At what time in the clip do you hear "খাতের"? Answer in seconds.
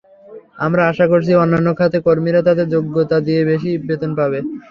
1.79-2.01